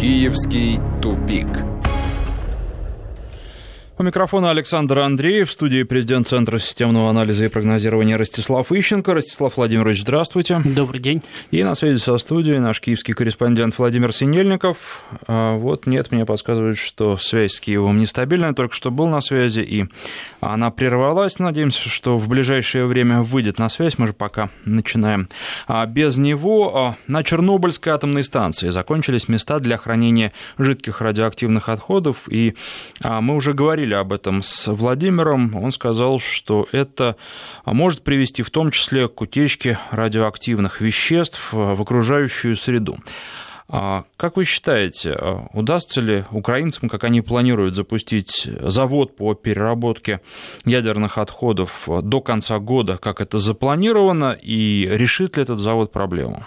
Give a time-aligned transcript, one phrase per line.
[0.00, 1.46] Киевский тупик.
[4.00, 9.12] У микрофона Александр Андреев, в студии президент Центра системного анализа и прогнозирования Ростислав Ищенко.
[9.12, 10.62] Ростислав Владимирович, здравствуйте.
[10.64, 11.22] Добрый день.
[11.50, 15.04] И на связи со студией наш киевский корреспондент Владимир Синельников.
[15.26, 19.60] А вот нет, мне подсказывают, что связь с Киевом нестабильная, только что был на связи,
[19.60, 19.84] и
[20.40, 21.38] она прервалась.
[21.38, 25.28] Надеемся, что в ближайшее время выйдет на связь, мы же пока начинаем.
[25.66, 32.22] А без него а, на Чернобыльской атомной станции закончились места для хранения жидких радиоактивных отходов,
[32.30, 32.54] и
[33.04, 37.16] мы уже говорили говорили об этом с Владимиром, он сказал, что это
[37.64, 42.98] может привести в том числе к утечке радиоактивных веществ в окружающую среду.
[43.72, 45.16] А как вы считаете,
[45.52, 50.20] удастся ли украинцам, как они планируют запустить завод по переработке
[50.64, 56.44] ядерных отходов до конца года, как это запланировано, и решит ли этот завод проблему?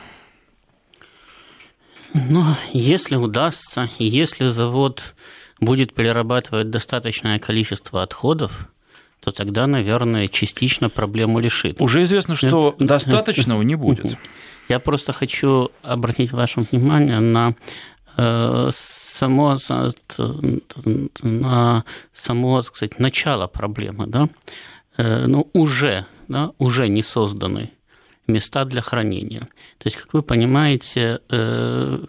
[2.14, 5.16] Ну, если удастся, если завод
[5.66, 8.68] будет перерабатывать достаточное количество отходов,
[9.20, 11.80] то тогда, наверное, частично проблему решит.
[11.80, 14.18] Уже известно, что достаточного не будет.
[14.70, 17.56] Я просто хочу обратить ваше внимание на
[18.18, 19.58] э, само,
[21.22, 24.08] на само так сказать, начало проблемы.
[24.08, 24.30] Да?
[24.98, 27.72] Э, ну, уже, да, уже не созданы
[28.28, 29.42] места для хранения.
[29.78, 32.06] То есть, как вы понимаете, э,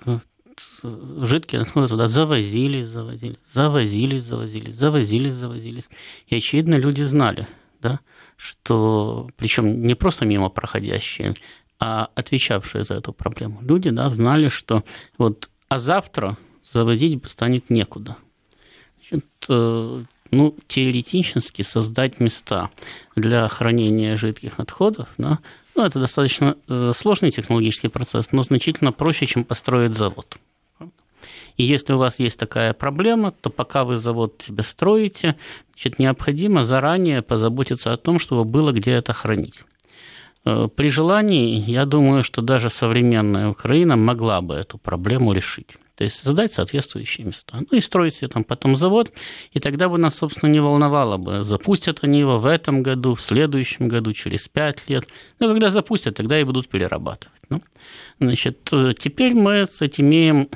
[0.83, 5.89] жидкие отходы туда завозились, завозились, завозились, завозились, завозились, завозились.
[6.27, 7.47] И, очевидно, люди знали,
[7.81, 8.01] да,
[8.37, 11.35] что, причем не просто мимо проходящие,
[11.79, 13.61] а отвечавшие за эту проблему.
[13.63, 14.85] Люди да, знали, что
[15.19, 16.37] вот, а завтра
[16.73, 18.17] завозить станет некуда.
[18.99, 22.71] Значит, э, ну, теоретически создать места
[23.17, 25.39] для хранения жидких отходов, да,
[25.75, 30.37] ну, это достаточно э, сложный технологический процесс, но значительно проще, чем построить завод.
[31.57, 35.37] И если у вас есть такая проблема, то пока вы завод себе строите,
[35.73, 39.65] значит, необходимо заранее позаботиться о том, чтобы было где это хранить.
[40.45, 45.79] Э, при желании, я думаю, что даже современная Украина могла бы эту проблему решить.
[45.97, 47.59] То есть создать соответствующие места.
[47.61, 49.13] Ну и строить себе там потом завод,
[49.53, 53.21] и тогда бы нас, собственно, не волновало бы, запустят они его в этом году, в
[53.21, 55.07] следующем году, через пять лет.
[55.39, 57.41] Ну, когда запустят, тогда и будут перерабатывать.
[57.49, 57.63] Ну,
[58.19, 58.65] значит,
[58.99, 60.49] теперь мы кстати, имеем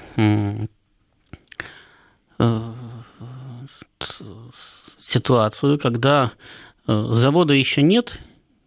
[2.39, 2.73] Э,
[5.01, 6.33] ситуацию, когда
[6.87, 8.21] э, завода еще нет,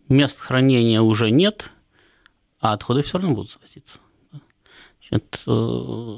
[0.09, 1.71] мест хранения уже нет,
[2.59, 3.99] а отходы все равно будут завозиться.
[5.09, 6.17] Значит, э,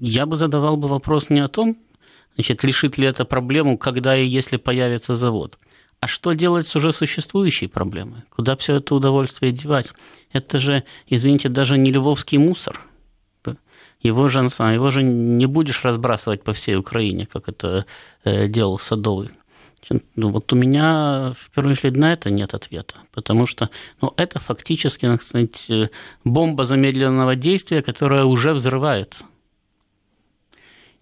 [0.00, 1.76] я бы задавал бы вопрос не о том,
[2.34, 5.58] значит, решит ли это проблему, когда и если появится завод,
[6.00, 8.22] а что делать с уже существующей проблемой?
[8.30, 9.92] Куда все это удовольствие девать?
[10.32, 12.80] Это же, извините, даже не львовский мусор–
[14.00, 17.86] его же, его же не будешь разбрасывать по всей Украине, как это
[18.24, 19.30] э, делал Садовый.
[20.16, 23.70] Ну, вот у меня в первую очередь на это нет ответа, потому что
[24.02, 25.88] ну, это фактически, так сказать, э,
[26.24, 29.24] бомба замедленного действия, которая уже взрывается.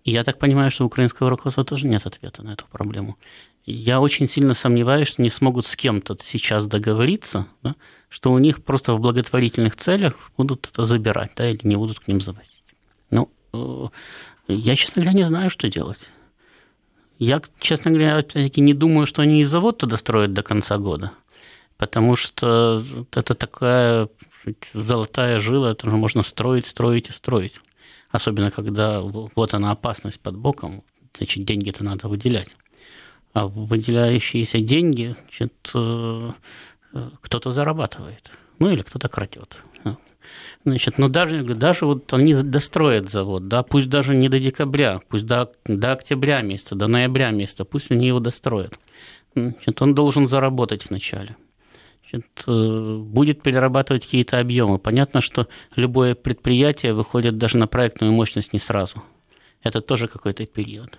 [0.06, 3.16] И я так понимаю, что украинского руководства тоже нет ответа на эту проблему.
[3.64, 7.74] Я очень сильно сомневаюсь, что не смогут с кем-то сейчас договориться, да,
[8.08, 12.06] что у них просто в благотворительных целях будут это забирать, да, или не будут к
[12.06, 12.62] ним заводить.
[13.10, 13.88] Ну, э,
[14.46, 15.98] я, честно говоря, не знаю, что делать.
[17.18, 21.10] Я, честно говоря, опять-таки не думаю, что они и завод туда строят до конца года,
[21.78, 24.08] потому что это такая
[24.72, 27.54] золотая жила, это можно строить, строить и строить.
[28.16, 30.82] Особенно, когда вот она опасность под боком,
[31.18, 32.48] значит, деньги-то надо выделять.
[33.34, 36.30] А выделяющиеся деньги, значит, э,
[36.94, 39.58] э, кто-то зарабатывает, ну или кто-то крадет.
[40.64, 45.26] Значит, но даже, даже вот они достроят завод, да, пусть даже не до декабря, пусть
[45.26, 48.78] до, до октября месяца, до ноября месяца, пусть они его достроят.
[49.34, 51.36] Значит, он должен заработать вначале.
[52.08, 54.78] Значит, э, будет перерабатывать какие-то объемы.
[54.78, 59.02] Понятно, что любое предприятие выходит даже на проектную мощность не сразу.
[59.62, 60.98] Это тоже какой-то период.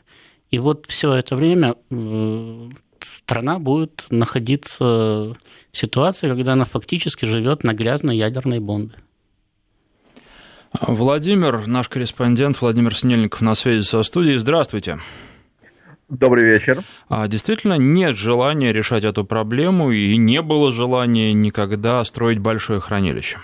[0.52, 2.70] И вот все это время э,
[3.02, 5.38] страна будет находиться в
[5.72, 8.96] ситуации, когда она фактически живет на грязной ядерной бомбе.
[10.82, 14.38] Владимир, наш корреспондент Владимир Снельников на связи со студией.
[14.38, 15.00] Здравствуйте.
[16.10, 16.84] Добрый вечер.
[17.10, 23.40] А, действительно, нет желания решать эту проблему и не было желания никогда строить большое хранилище.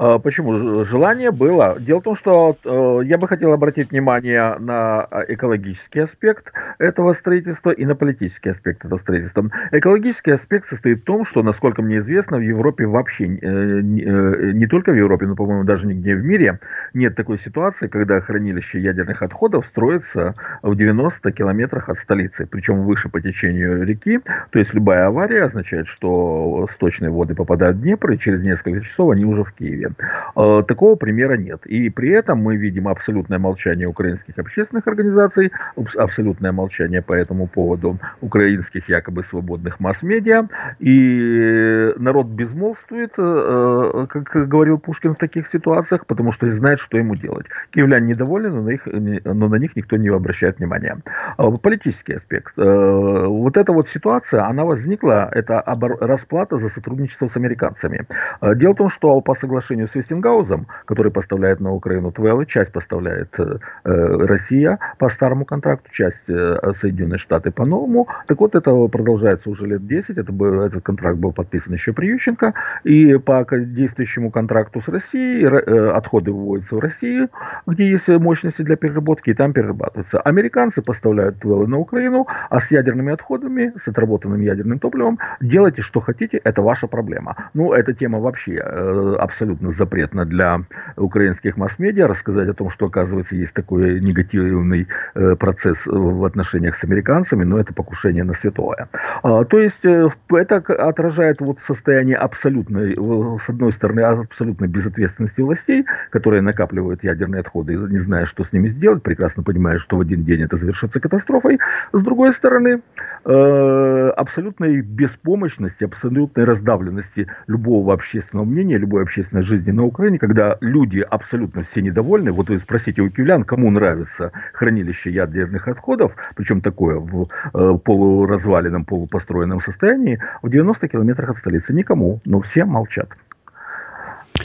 [0.00, 0.84] А, почему?
[0.86, 1.76] Желание было.
[1.78, 7.12] Дело в том, что э, я бы хотел обратить внимание на а, экологический аспект этого
[7.12, 9.50] строительства и на политический аспект этого строительства.
[9.72, 14.66] Экологический аспект состоит в том, что, насколько мне известно, в Европе вообще, э, э, не
[14.66, 16.60] только в Европе, но, по-моему, даже нигде в мире,
[16.94, 23.10] нет такой ситуации, когда хранилище ядерных отходов строится в 90 километрах от столицы, причем выше
[23.10, 24.18] по течению реки.
[24.48, 29.10] То есть любая авария означает, что сточные воды попадают в Днепр, и через несколько часов
[29.10, 29.89] они уже в Киеве.
[30.36, 31.66] Э, такого примера нет.
[31.66, 35.52] И при этом мы видим абсолютное молчание украинских общественных организаций,
[35.96, 40.48] абсолютное молчание по этому поводу украинских якобы свободных масс-медиа.
[40.78, 46.98] И народ безмолвствует, э, как говорил Пушкин в таких ситуациях, потому что не знает, что
[46.98, 47.46] ему делать.
[47.70, 50.98] Киевляне недовольны, но на, их, но на них никто не обращает внимания.
[51.36, 52.52] А политический аспект.
[52.58, 55.62] Э, вот эта вот ситуация, она возникла, это
[56.00, 58.06] расплата за сотрудничество с американцами.
[58.40, 62.72] Э, дело в том, что по соглашению с Вестингаузом, который поставляет на Украину ТВЛ, часть
[62.72, 68.08] поставляет э, Россия по старому контракту, часть Соединенные Штаты по новому.
[68.26, 70.18] Так вот, это продолжается уже лет 10.
[70.18, 72.54] Это был, этот контракт был подписан еще при Ющенко.
[72.84, 75.46] И по действующему контракту с Россией
[75.90, 77.28] отходы выводятся в Россию,
[77.66, 80.20] где есть мощности для переработки, и там перерабатываются.
[80.20, 86.00] Американцы поставляют ТВЛ на Украину, а с ядерными отходами, с отработанным ядерным топливом, делайте, что
[86.00, 87.36] хотите, это ваша проблема.
[87.54, 90.60] Ну, эта тема вообще э, абсолютно запретна для
[90.96, 96.84] украинских масс-медиа, рассказать о том, что, оказывается, есть такой негативный э, процесс в отношениях с
[96.84, 98.88] американцами, но это покушение на святое.
[99.22, 105.84] А, то есть, э, это отражает вот состояние абсолютной, с одной стороны, абсолютной безответственности властей,
[106.10, 110.24] которые накапливают ядерные отходы, не зная, что с ними сделать, прекрасно понимая, что в один
[110.24, 111.58] день это завершится катастрофой.
[111.92, 112.80] С другой стороны,
[113.24, 121.00] э, абсолютной беспомощности, абсолютной раздавленности любого общественного мнения, любой общественной жизни на Украине, когда люди
[121.00, 122.32] абсолютно все недовольны.
[122.32, 128.84] Вот вы спросите у киевлян, кому нравится хранилище ядерных отходов, причем такое в э, полуразваленном,
[128.84, 131.72] полупостроенном состоянии, в 90 километрах от столицы.
[131.72, 133.08] Никому, но все молчат.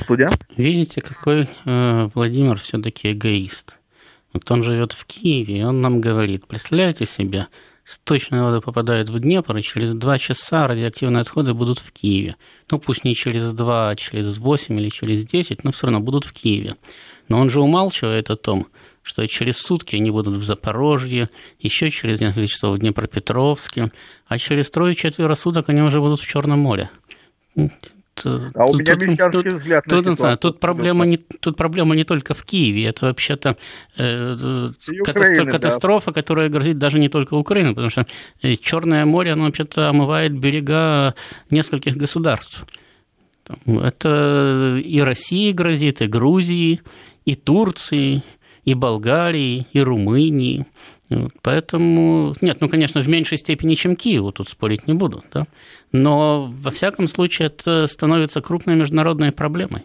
[0.02, 0.30] Студия?
[0.58, 3.78] Видите, какой э, Владимир все-таки эгоист.
[4.34, 7.48] Вот он живет в Киеве, и он нам говорит, представляете себе,
[7.86, 12.36] сточные воды попадают в Днепр, и через два часа радиоактивные отходы будут в Киеве.
[12.70, 16.26] Ну, пусть не через два, а через восемь или через десять, но все равно будут
[16.26, 16.76] в Киеве.
[17.30, 18.68] Но он же умалчивает о том,
[19.04, 21.30] что через сутки они будут в Запорожье,
[21.60, 23.92] еще через несколько часов в Днепропетровске,
[24.28, 26.90] а через трое-четверо суток они уже будут в Черном море.
[28.24, 30.38] А у меня тут, тут, взгляд тут, на ситуацию.
[30.38, 33.58] Тут проблема, не, тут проблема не только в Киеве, это вообще-то
[33.98, 34.72] э,
[35.02, 36.22] Украины, катастрофа, да.
[36.22, 38.06] которая грозит даже не только Украине, потому что
[38.42, 41.14] э, Черное море, оно вообще-то омывает берега
[41.50, 42.66] нескольких государств.
[43.68, 46.82] Это и России грозит, и Грузии,
[47.26, 48.24] и Турции,
[48.64, 50.66] и Болгарии, и Румынии.
[51.42, 55.46] Поэтому, нет, ну, конечно, в меньшей степени, чем Киеву, тут спорить не буду, да?
[55.92, 59.84] но, во всяком случае, это становится крупной международной проблемой.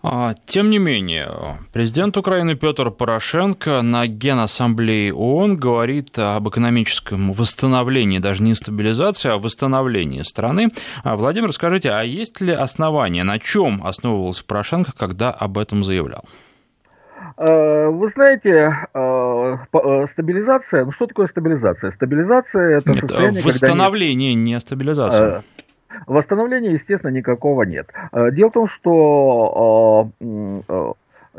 [0.00, 8.20] А, тем не менее, президент Украины Петр Порошенко на Генассамблее ООН говорит об экономическом восстановлении,
[8.20, 10.70] даже не стабилизации, а восстановлении страны.
[11.02, 16.24] А, Владимир, скажите, а есть ли основания, на чем основывался Порошенко, когда об этом заявлял?
[17.38, 21.92] Э, вы знаете, э, э, стабилизация, ну что такое стабилизация?
[21.92, 24.44] Стабилизация это нет, состояние, восстановление, когда...
[24.44, 25.44] не стабилизация.
[26.06, 27.88] Восстановления, естественно, никакого нет.
[28.12, 30.10] Дело в том, что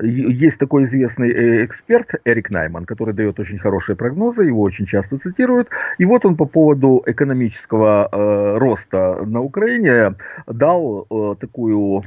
[0.01, 5.69] есть такой известный эксперт Эрик Найман, который дает очень хорошие прогнозы, его очень часто цитируют.
[5.97, 8.09] И вот он по поводу экономического
[8.59, 10.16] роста на Украине
[10.47, 11.06] дал
[11.40, 12.04] такую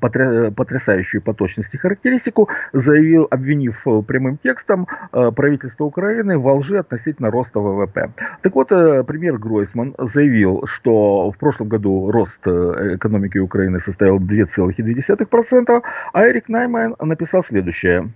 [0.00, 7.30] потрясающую по точности характеристику, заявил, обвинив э, прямым текстом э, правительство Украины во лжи относительно
[7.30, 8.10] роста ВВП.
[8.42, 15.82] Так вот, э, премьер Гройсман заявил, что в прошлом году рост экономики Украины составил 2,2%,
[16.12, 18.10] а Эрик Найман написал следующее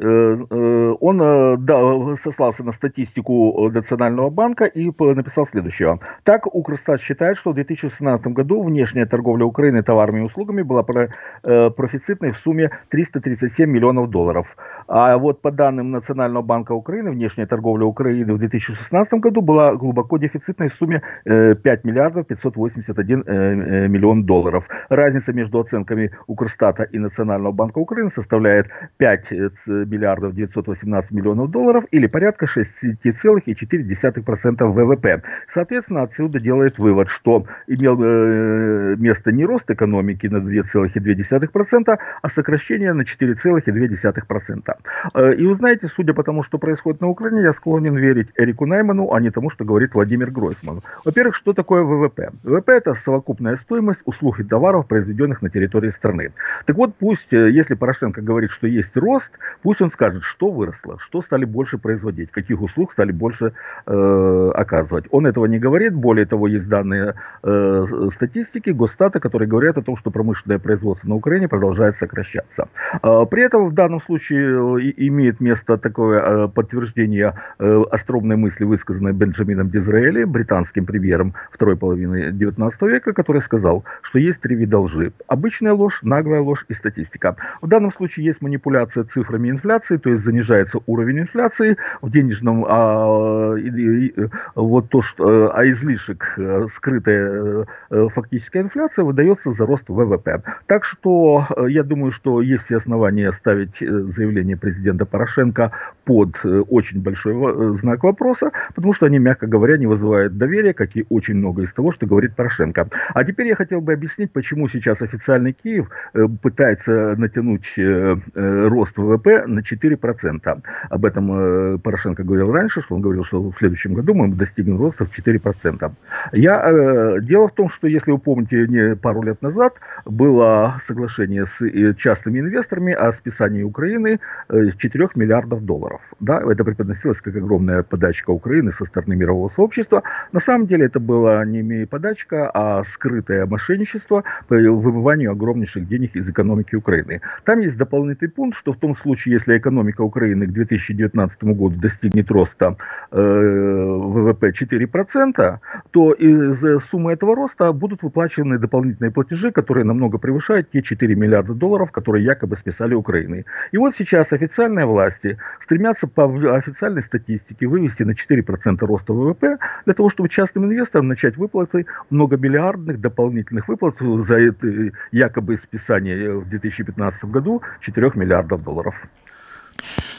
[0.00, 5.98] он э, да, сослался на статистику Национального банка и написал следующее.
[6.24, 12.32] Так, Укрстат считает, что в 2016 году внешняя торговля Украины товарами и услугами была профицитной
[12.32, 14.46] в сумме 337 миллионов долларов.
[14.88, 20.18] А вот по данным Национального банка Украины, внешняя торговля Украины в 2016 году была глубоко
[20.18, 24.66] дефицитной в сумме 5 миллиардов 581 миллион долларов.
[24.88, 29.30] Разница между оценками Укрстата и Национального банка Украины составляет 5
[29.66, 35.22] миллиардов 918 миллионов долларов или порядка 6,4% ВВП.
[35.54, 42.92] Соответственно, отсюда делает вывод, что имел э, место не рост экономики на 2,2%, а сокращение
[42.92, 44.73] на 4,2%.
[45.14, 48.66] Э, и вы знаете, судя по тому, что происходит на Украине, я склонен верить Эрику
[48.66, 50.80] Найману, а не тому, что говорит Владимир Гройсман.
[51.04, 52.30] Во-первых, что такое ВВП?
[52.42, 56.32] ВВП– это совокупная стоимость услуг и товаров, произведенных на территории страны.
[56.66, 59.30] Так вот, пусть, э, если Порошенко говорит, что есть рост,
[59.62, 63.52] пусть он скажет, что выросло, что стали больше производить, каких услуг стали больше
[63.86, 65.06] э, оказывать.
[65.10, 69.96] Он этого не говорит, более того, есть данные э, статистики Госстата, которые говорят о том,
[69.96, 72.68] что промышленное производство на Украине продолжает сокращаться.
[73.02, 79.12] Э, при этом в данном случае имеет место такое э, подтверждение э, остромной мысли, высказанной
[79.12, 85.12] Бенджамином Дизраэли, британским премьером второй половины XIX века, который сказал, что есть три вида лжи.
[85.26, 87.36] Обычная ложь, наглая ложь и статистика.
[87.62, 93.54] В данном случае есть манипуляция цифрами инфляции, то есть занижается уровень инфляции в денежном, а,
[93.56, 94.14] и, и,
[94.54, 96.38] вот то, что, а излишек,
[96.76, 100.42] скрытая фактическая инфляция выдается за рост ВВП.
[100.66, 105.72] Так что я думаю, что есть все основания ставить заявление президента Порошенко
[106.04, 111.04] под очень большой знак вопроса, потому что они, мягко говоря, не вызывают доверия, как и
[111.08, 112.88] очень много из того, что говорит Порошенко.
[113.14, 118.68] А теперь я хотел бы объяснить, почему сейчас официальный Киев э, пытается натянуть э, э,
[118.68, 120.62] рост ВВП на 4%.
[120.90, 125.04] Об этом Порошенко говорил раньше, что он говорил, что в следующем году мы достигнем роста
[125.04, 125.92] в 4%.
[126.32, 131.94] Я, дело в том, что, если вы помните, не пару лет назад было соглашение с
[131.96, 136.00] частными инвесторами о списании Украины 4 миллиардов долларов.
[136.20, 140.02] Да, это преподносилось как огромная подачка Украины со стороны мирового сообщества.
[140.32, 146.28] На самом деле это была не подачка, а скрытое мошенничество по выбыванию огромнейших денег из
[146.28, 147.20] экономики Украины.
[147.44, 152.30] Там есть дополнительный пункт, что в том случае, если экономика Украины к 2019 году достигнет
[152.30, 152.76] роста
[153.10, 155.58] э, ВВП 4%,
[155.90, 161.54] то из суммы этого роста будут выплачены дополнительные платежи, которые намного превышают те 4 миллиарда
[161.54, 163.44] долларов, которые якобы списали Украины.
[163.72, 166.24] И вот сейчас официальные власти стремятся по
[166.56, 173.00] официальной статистике вывести на 4% роста ВВП для того, чтобы частным инвесторам начать выплаты многомиллиардных
[173.00, 178.94] дополнительных выплат за это якобы списание в 2015 году 4 миллиардов долларов.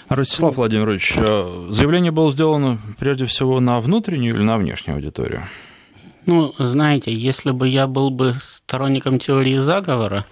[0.09, 5.41] Ростислав Владимирович, э, заявление было сделано прежде всего на внутреннюю или на внешнюю аудиторию?
[6.25, 10.25] Ну, знаете, если бы я был бы сторонником теории заговора,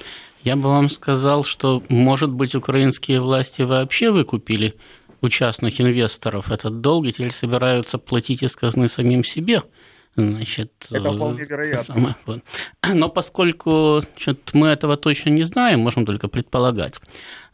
[0.43, 4.75] я бы вам сказал, что, может быть, украинские власти вообще выкупили
[5.21, 9.63] у частных инвесторов этот долг и теперь собираются платить из казны самим себе–
[10.15, 11.83] Значит, это вполне вероятно.
[11.83, 12.41] Самое, вот.
[12.93, 16.99] Но поскольку значит, мы этого точно не знаем, можем только предполагать,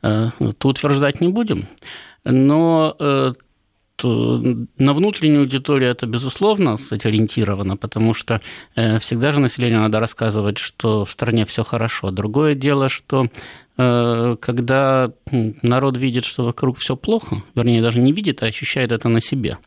[0.01, 1.67] э, то утверждать не будем.
[2.25, 3.33] Но э,
[4.07, 8.41] на внутреннюю аудиторию это, безусловно, кстати, ориентировано, потому что
[8.75, 12.11] э, всегда же населению надо рассказывать, что в стране все хорошо.
[12.11, 13.27] Другое дело, что
[13.77, 19.21] когда народ видит, что вокруг все плохо, вернее, даже не видит, а ощущает это на
[19.21, 19.57] себе,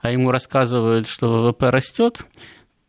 [0.00, 2.24] а ему рассказывают, что ВВП растет,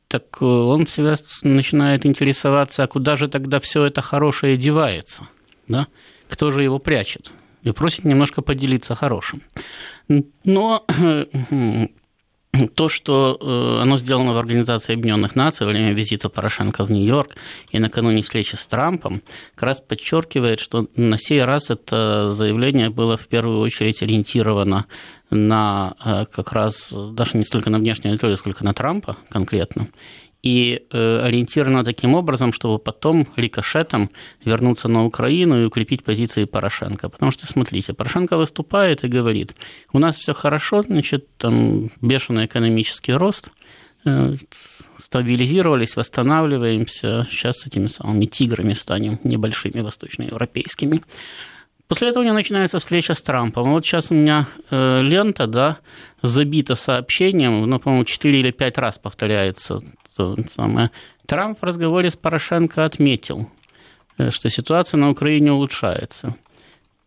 [0.10, 5.28] так э, он всегда начинает интересоваться, а куда же тогда все это хорошее девается,
[5.68, 5.88] да?
[6.30, 7.32] кто же его прячет,
[7.64, 9.42] и просит немножко поделиться хорошим.
[10.44, 10.86] Но
[12.76, 17.36] то, что э, оно сделано в Организации Объединенных Наций во время визита Порошенко в Нью-Йорк
[17.72, 19.22] и накануне встречи с Трампом,
[19.54, 24.86] как раз подчеркивает, что на сей раз это заявление было в первую очередь ориентировано
[25.30, 29.88] на э, как раз даже не столько на внешнюю аудиторию, сколько на Трампа конкретно,
[30.42, 34.10] и э, ориентировано таким образом, чтобы потом рикошетом
[34.46, 37.10] вернуться на Украину и укрепить позиции Порошенко.
[37.10, 39.54] Потому что, смотрите, Порошенко выступает и говорит,
[39.92, 43.52] у нас все хорошо, значит, там бешеный экономический рост,
[44.06, 44.36] э,
[44.98, 51.02] стабилизировались, восстанавливаемся, сейчас с этими самыми тиграми станем небольшими восточноевропейскими.
[51.90, 53.72] После этого у меня начинается встреча с Трампом.
[53.72, 55.80] Вот сейчас у меня э, лента, да,
[56.22, 59.80] забита сообщением, ну, по-моему, 4 или 5 раз повторяется
[60.20, 60.92] то самое.
[61.26, 63.50] Трамп в разговоре с Порошенко отметил,
[64.18, 66.36] э, что ситуация на Украине улучшается.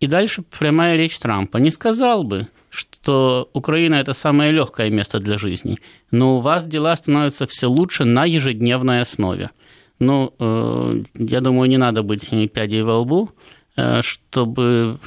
[0.01, 1.59] И дальше прямая речь Трампа.
[1.59, 5.79] Не сказал бы, что Украина это самое легкое место для жизни,
[6.11, 9.51] но у вас дела становятся все лучше на ежедневной основе.
[9.99, 13.31] Ну, э, я думаю, не надо быть семи пядей во лбу.
[13.75, 14.99] Э, чтобы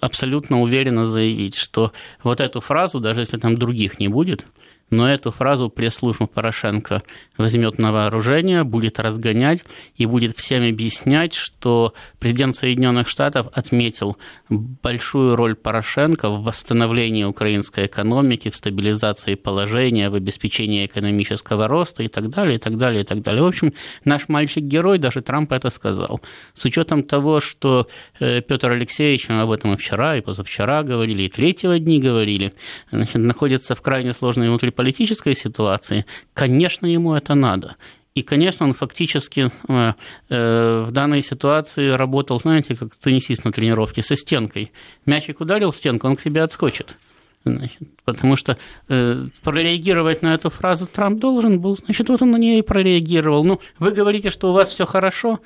[0.00, 1.92] абсолютно уверенно заявить, что
[2.22, 4.46] вот эту фразу, даже если там других не будет,
[4.90, 7.02] но эту фразу пресс-служба Порошенко
[7.40, 9.64] возьмет на вооружение, будет разгонять
[9.96, 14.16] и будет всем объяснять, что президент Соединенных Штатов отметил
[14.48, 22.08] большую роль Порошенко в восстановлении украинской экономики, в стабилизации положения, в обеспечении экономического роста и
[22.08, 23.42] так далее, и так далее, и так далее.
[23.42, 23.72] В общем,
[24.04, 26.20] наш мальчик-герой, даже Трамп это сказал.
[26.54, 31.22] С учетом того, что э, Петр Алексеевич, мы об этом и вчера, и позавчера говорили,
[31.22, 32.52] и третьего дни говорили,
[32.90, 36.04] значит, находится в крайне сложной внутриполитической ситуации,
[36.34, 37.76] конечно, ему это надо.
[38.14, 39.92] И, конечно, он фактически э,
[40.28, 44.72] э, в данной ситуации работал, знаете, как теннисист на тренировке со стенкой.
[45.06, 46.96] Мячик ударил в стенку, он к себе отскочит.
[47.44, 48.58] Значит, потому что
[48.88, 53.44] э, прореагировать на эту фразу Трамп должен был, значит, вот он на нее и прореагировал.
[53.44, 55.38] Ну, вы говорите, что у вас все хорошо,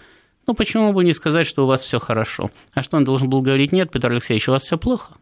[0.47, 2.51] ну почему бы не сказать, что у вас все хорошо?
[2.73, 3.73] А что он должен был говорить?
[3.73, 5.15] Нет, Петр Алексеевич, у вас все плохо.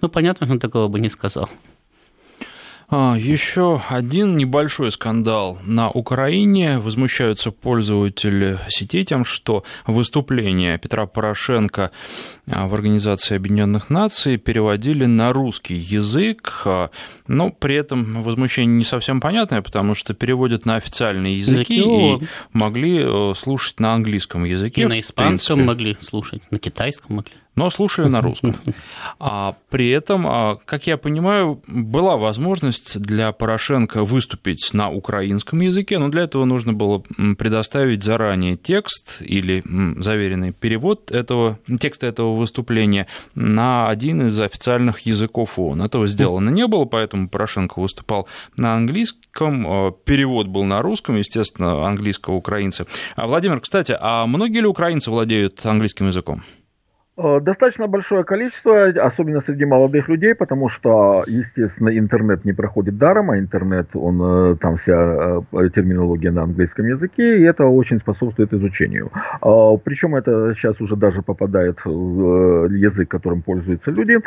[0.00, 1.48] Ну, понятно, что он такого бы не сказал.
[2.90, 5.58] А, еще один небольшой скандал.
[5.62, 11.90] На Украине возмущаются пользователи сетей тем, что выступление Петра Порошенко
[12.48, 16.90] в Организации Объединенных Наций переводили на русский язык, а,
[17.26, 23.00] но при этом возмущение не совсем понятное, потому что переводят на официальные языки и могли
[23.02, 24.82] э, слушать на английском языке.
[24.82, 28.54] И на испанском могли слушать, на китайском могли но слушали на русском.
[29.20, 35.98] А при этом, а, как я понимаю, была возможность для Порошенко выступить на украинском языке,
[35.98, 37.02] но для этого нужно было
[37.36, 39.64] предоставить заранее текст или
[40.00, 45.82] заверенный перевод этого, текста этого выступления на один из официальных языков ООН.
[45.82, 51.86] Этого сделано не было, поэтому Порошенко выступал на английском, а, перевод был на русском, естественно,
[51.86, 52.86] английского украинца.
[53.16, 56.42] А, Владимир, кстати, а многие ли украинцы владеют английским языком?
[57.20, 63.32] Э, достаточно большое количество, особенно среди молодых людей, потому что, естественно, интернет не проходит даром,
[63.32, 64.22] а интернет, он
[64.52, 69.10] э, там вся э, терминология на английском языке, и это очень способствует изучению.
[69.84, 74.18] Причем это сейчас уже даже попадает в язык, которым пользуются люди.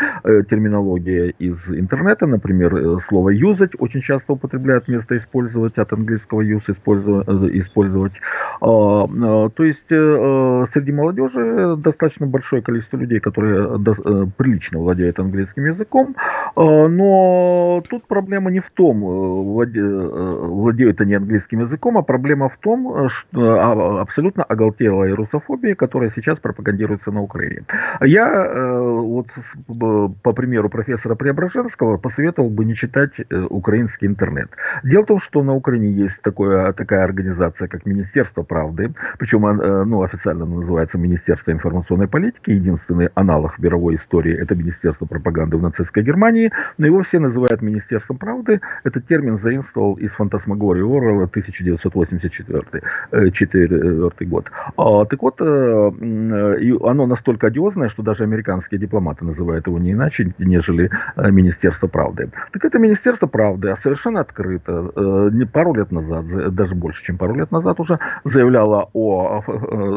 [0.49, 8.13] Терминология из интернета, например, слово «юзать» очень часто употребляют вместо «использовать», от английского «use» использовать.
[8.59, 15.65] То есть среди молодежи достаточно большое количество количество людей, которые э, э, прилично владеют английским
[15.65, 16.15] языком,
[16.55, 23.09] э, но тут проблема не в том, владеют они английским языком, а проблема в том,
[23.09, 27.63] что а, абсолютно оголтелая русофобия, которая сейчас пропагандируется на Украине.
[28.01, 28.51] Я
[29.01, 29.27] вот
[30.23, 33.11] по примеру профессора Преображенского посоветовал бы не читать
[33.49, 34.49] украинский интернет.
[34.83, 39.41] Дело в том, что на Украине есть такое, такая организация, как Министерство правды, причем
[39.89, 45.61] ну, официально называется Министерство информационной политики, единственный аналог в мировой истории, это Министерство пропаганды в
[45.61, 48.61] нацистской Германии, но его все называют Министерством правды.
[48.83, 54.49] Этот термин заимствовал из фантасмагории Орвелла 1984 4 год.
[54.77, 55.91] А, так вот, э,
[56.83, 62.29] оно настолько одиозное, что даже американские дипломаты называют его не иначе, нежели э, Министерство правды.
[62.51, 67.17] Так это Министерство правды а совершенно открыто, э, не пару лет назад, даже больше, чем
[67.17, 69.41] пару лет назад уже, заявляло о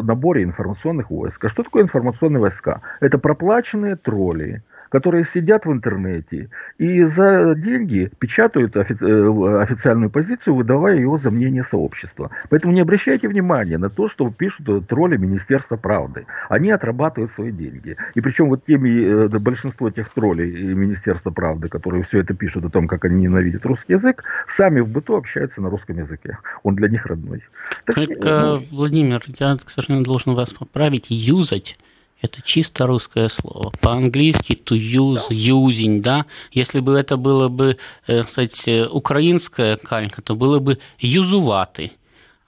[0.03, 1.45] наборе информационных войск.
[1.45, 2.64] А что такое информационные войска?
[2.65, 2.81] Войска.
[3.01, 4.63] Это проплаченные тролли,
[4.95, 11.33] которые сидят в интернете и за деньги печатают офи- э, официальную позицию, выдавая ее за
[11.33, 12.31] мнение сообщества.
[12.49, 16.27] Поэтому не обращайте внимания на то, что пишут тролли Министерства правды.
[16.49, 17.97] Они отрабатывают свои деньги.
[18.15, 22.71] И причем вот теми, э, большинство тех троллей Министерства правды, которые все это пишут о
[22.71, 24.23] том, как они ненавидят русский язык,
[24.57, 26.39] сами в быту общаются на русском языке.
[26.63, 27.43] Он для них родной.
[27.85, 28.63] Так, Только, ну...
[28.71, 31.07] Владимир, я, к сожалению, должен вас поправить.
[31.09, 31.77] Юзать
[32.25, 33.71] это чисто русское слово.
[33.81, 36.25] По-английски to use, using, да.
[36.53, 41.93] Если бы это было бы, э, кстати, украинская калька, то было бы юзувати.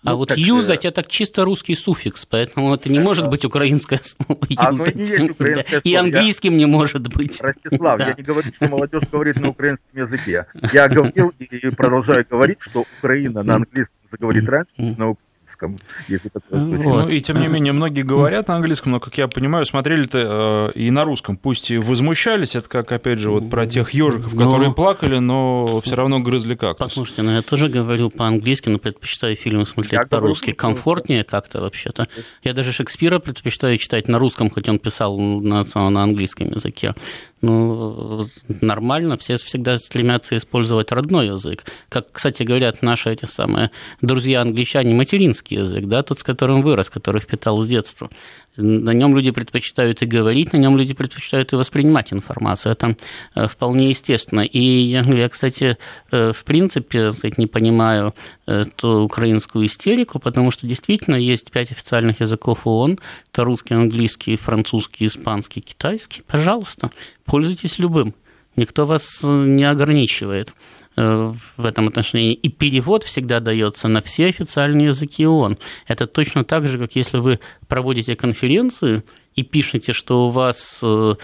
[0.03, 4.01] А ну, вот так, юзать это чисто русский суффикс, поэтому это не может быть украинское
[4.03, 4.41] слово.
[4.57, 6.59] А, ну, не есть украинское И английским я...
[6.59, 7.41] не может быть.
[7.41, 8.09] Ростислав, да.
[8.09, 10.47] я не говорю, что молодежь говорит на украинском языке.
[10.73, 15.11] Я говорил и продолжаю говорить, что Украина на английском заговорит раньше, на
[15.57, 17.05] английском, если такое вот.
[17.05, 20.79] Ну и тем не менее, многие говорят на английском, но, как я понимаю, смотрели-то э,
[20.79, 24.47] и на русском, пусть и возмущались, это как, опять же, вот про тех ежиков, но...
[24.47, 26.79] которые плакали, но все равно грызли как.
[26.79, 30.53] Послушайте, ну я тоже говорю по-английски, но предпочитаю фильмы смотреть по-русски.
[30.53, 32.07] Комфортнее как-то вообще-то.
[32.43, 36.95] Я даже Шекспира предпочитаю читать на русском, хоть он писал на, на английском языке
[37.43, 41.65] ну, нормально, все всегда стремятся использовать родной язык.
[41.89, 43.71] Как, кстати, говорят наши эти самые
[44.01, 48.09] друзья-англичане, материнский язык, да, тот, с которым вырос, который впитал с детства.
[48.57, 52.73] На нем люди предпочитают и говорить, на нем люди предпочитают и воспринимать информацию.
[52.73, 52.97] Это
[53.35, 54.41] э, вполне естественно.
[54.41, 55.77] И я, я кстати,
[56.11, 58.15] э, в принципе, не понимаю
[58.47, 62.99] эту украинскую истерику, потому что действительно есть пять официальных языков ООН.
[63.33, 66.23] Это русский, английский, французский, испанский, китайский.
[66.27, 66.91] Пожалуйста,
[67.25, 68.15] пользуйтесь любым.
[68.55, 70.55] Никто вас не ограничивает.
[70.99, 72.33] Э, в этом отношении.
[72.33, 75.59] И перевод всегда дается на все официальные языки ООН.
[75.87, 79.05] Это точно так же, как если вы проводите конференцию
[79.35, 81.17] и пишете, что у вас э,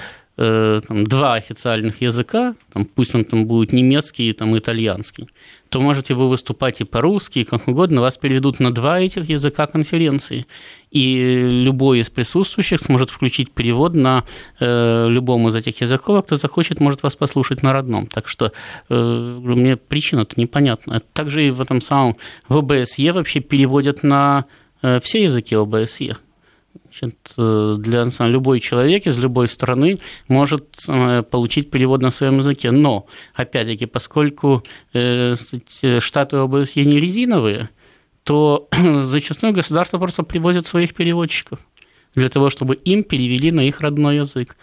[0.89, 5.29] там, два официальных языка, там, пусть он там будет немецкий и там, итальянский,
[5.69, 9.67] то можете вы выступать и по-русски, и как угодно, вас переведут на два этих языка
[9.67, 10.47] конференции.
[10.91, 14.25] И любой из присутствующих сможет включить перевод на
[14.61, 18.07] э, любом из этих языков, а кто захочет, может вас послушать на родном.
[18.07, 18.53] Так что
[18.91, 21.01] э, мне причина-то непонятна.
[21.15, 22.17] Также и в этом самом
[22.49, 24.45] в ОБСЕ вообще переводят на
[24.83, 26.17] э, все языки ОБСЕ.
[26.93, 32.71] Значит, э, для любой человек из любой страны может э, получить перевод на своем языке.
[32.71, 35.35] Но, опять-таки, поскольку э,
[36.01, 37.71] штаты ОБСЕ не резиновые,
[38.25, 38.69] то
[39.05, 41.61] зачастую государство просто привозит своих переводчиков
[42.15, 44.57] для того, чтобы им перевели на их родной язык.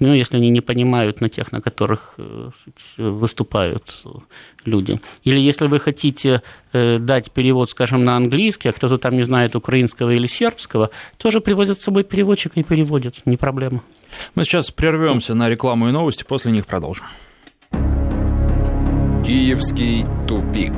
[0.00, 2.50] Ну, если они не понимают на тех, на которых э,
[2.96, 4.04] выступают
[4.64, 5.00] люди.
[5.24, 9.56] Или если вы хотите э, дать перевод, скажем, на английский, а кто-то там не знает
[9.56, 13.82] украинского или сербского, тоже привозят с собой переводчика и переводят, не проблема.
[14.34, 17.04] Мы сейчас прервемся на рекламу и новости, после них продолжим.
[19.24, 20.72] Киевский тупик.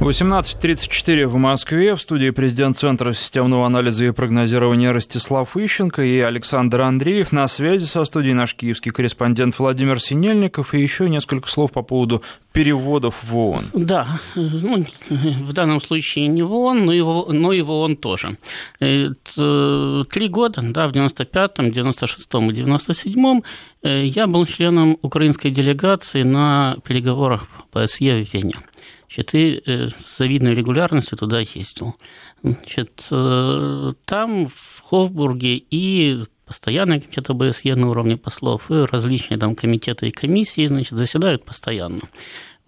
[0.00, 1.94] 18.34 в Москве.
[1.94, 7.32] В студии президент Центра системного анализа и прогнозирования Ростислав Ищенко и Александр Андреев.
[7.32, 10.74] На связи со студией наш киевский корреспондент Владимир Синельников.
[10.74, 13.70] И еще несколько слов по поводу переводов в ООН.
[13.72, 17.96] Да, ну, в данном случае не в ООН, но и в, но и в ООН
[17.96, 18.36] тоже.
[18.78, 23.44] Три года, да, в 95-м, 96-м и 97-м
[23.82, 28.56] я был членом украинской делегации на переговорах по СЕ в Вене.
[29.16, 31.96] Значит, и э, с завидной регулярностью туда ездил.
[32.42, 39.54] Значит, э, там, в Хофбурге, и постоянный комитет ОБСЕ на уровне послов, и различные там
[39.54, 42.00] комитеты и комиссии значит, заседают постоянно.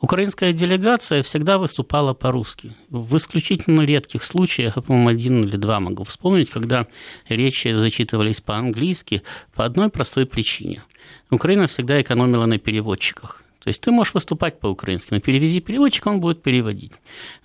[0.01, 2.73] Украинская делегация всегда выступала по-русски.
[2.89, 6.87] В исключительно редких случаях, я, по-моему, один или два могу вспомнить, когда
[7.29, 9.23] речи зачитывались по-английски
[9.55, 10.83] по одной простой причине.
[11.31, 13.43] Украина всегда экономила на переводчиках.
[13.69, 16.93] То есть ты можешь выступать по-украински, но перевези переводчика, он будет переводить.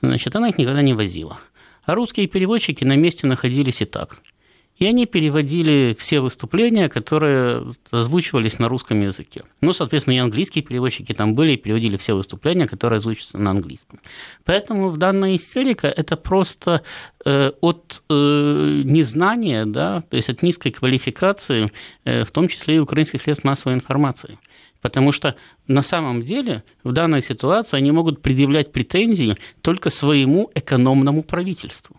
[0.01, 1.37] Значит, она их никогда не возила.
[1.83, 4.21] А русские переводчики на месте находились и так.
[4.77, 9.43] И они переводили все выступления, которые озвучивались на русском языке.
[9.59, 13.99] Ну, соответственно, и английские переводчики там были и переводили все выступления, которые озвучиваются на английском.
[14.45, 16.83] Поэтому в данная истерика это просто
[17.25, 18.13] э, от э,
[18.85, 21.69] незнания, да, то есть от низкой квалификации,
[22.05, 24.37] э, в том числе и украинских средств массовой информации.
[24.83, 31.23] Потому что на самом деле в данной ситуации они могут предъявлять претензии только своему экономному
[31.23, 31.95] правительству.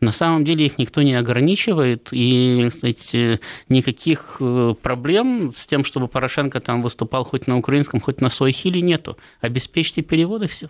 [0.00, 6.06] На самом деле их никто не ограничивает, и кстати, никаких э, проблем с тем, чтобы
[6.06, 9.16] Порошенко там выступал хоть на украинском, хоть на Сойхиле нету.
[9.40, 10.68] Обеспечьте переводы, все.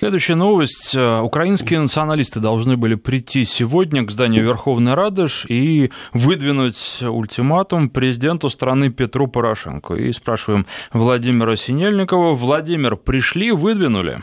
[0.00, 0.94] Следующая новость.
[0.94, 8.48] Э, украинские националисты должны были прийти сегодня к зданию Верховной Рады и выдвинуть ультиматум президенту
[8.48, 9.96] страны Петру Порошенко.
[9.96, 12.34] И спрашиваем Владимира Синельникова.
[12.34, 14.20] Владимир, пришли, выдвинули?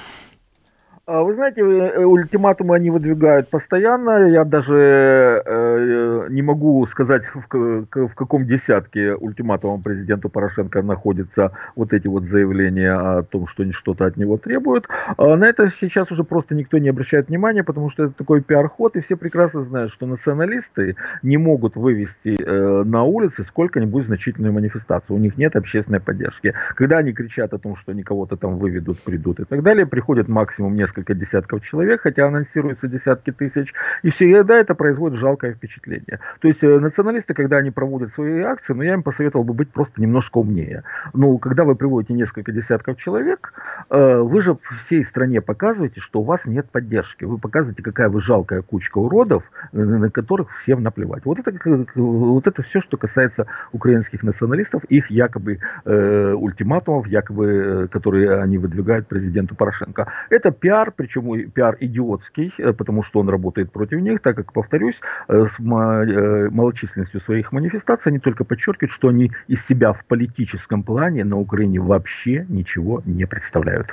[1.08, 4.28] А вы знаете, э, ультиматумы они выдвигают постоянно.
[4.28, 11.94] Я даже э, не могу сказать, в, в каком десятке ультиматумом президенту Порошенко находятся вот
[11.94, 14.86] эти вот заявления о том, что они что-то от него требуют.
[15.16, 18.98] А на это сейчас уже просто никто не обращает внимания, потому что это такой пиар-ход,
[18.98, 25.16] и все прекрасно знают, что националисты не могут вывести э, на улицы сколько-нибудь значительную манифестацию.
[25.16, 26.54] У них нет общественной поддержки.
[26.76, 30.28] Когда они кричат о том, что они кого-то там выведут, придут и так далее, приходит
[30.28, 36.20] максимум несколько несколько десятков человек, хотя анонсируется десятки тысяч, и всегда это производит жалкое впечатление.
[36.40, 39.70] То есть э, националисты, когда они проводят свои акции, ну я им посоветовал бы быть
[39.70, 40.84] просто немножко умнее.
[41.14, 43.54] Ну, когда вы приводите несколько десятков человек,
[43.90, 47.26] э, вы же всей стране показываете, что у вас нет поддержки.
[47.26, 51.26] Вы показываете, какая вы жалкая кучка уродов, э, на которых всем наплевать.
[51.26, 58.42] Вот это, вот это все, что касается украинских националистов, их якобы э, ультиматумов, якобы, которые
[58.42, 60.08] они выдвигают президенту Порошенко.
[60.30, 64.54] Это пиар пиар, причем пиар идиотский, э, потому что он работает против них, так как,
[64.54, 64.96] повторюсь,
[65.28, 70.84] э, с э, малочисленностью своих манифестаций они только подчеркивают, что они из себя в политическом
[70.84, 73.88] плане на Украине вообще ничего не представляют.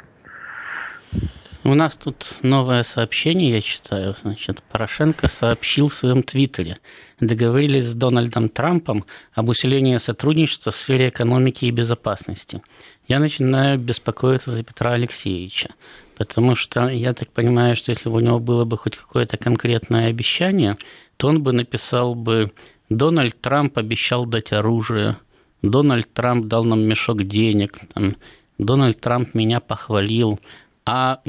[1.66, 4.14] У нас тут новое сообщение, я читаю.
[4.22, 6.76] Значит, Порошенко сообщил в своем твиттере.
[7.20, 12.60] Договорились с Дональдом Трампом об усилении сотрудничества в сфере экономики и безопасности.
[13.08, 15.70] Я начинаю беспокоиться за Петра Алексеевича.
[16.16, 20.08] Потому что я так понимаю, что если бы у него было бы хоть какое-то конкретное
[20.08, 20.76] обещание,
[21.16, 22.52] то он бы написал бы
[22.88, 25.16] Дональд Трамп обещал дать оружие,
[25.62, 28.16] Дональд Трамп дал нам мешок денег, там,
[28.58, 30.38] Дональд Трамп меня похвалил,
[30.84, 31.20] а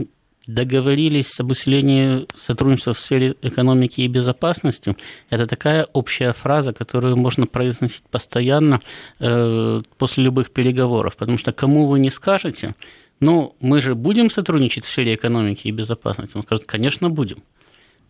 [0.48, 4.96] договорились об усилении сотрудничества в сфере экономики и безопасности,
[5.30, 8.82] это такая общая фраза, которую можно произносить постоянно
[9.20, 12.76] э, после любых переговоров, потому что кому вы не скажете,
[13.20, 16.36] ну, мы же будем сотрудничать в сфере экономики и безопасности?
[16.36, 17.38] Он скажет, конечно, будем.